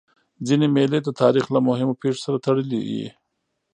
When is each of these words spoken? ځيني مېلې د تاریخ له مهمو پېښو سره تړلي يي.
ځيني 0.45 0.67
مېلې 0.75 0.99
د 1.03 1.09
تاریخ 1.21 1.45
له 1.55 1.59
مهمو 1.67 1.99
پېښو 2.01 2.19
سره 2.25 2.37
تړلي 2.45 2.81
يي. 2.91 3.07